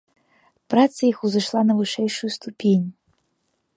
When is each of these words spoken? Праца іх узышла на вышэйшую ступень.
Праца 0.73 1.01
іх 1.11 1.17
узышла 1.29 1.61
на 1.67 1.73
вышэйшую 1.81 2.31
ступень. 2.37 2.87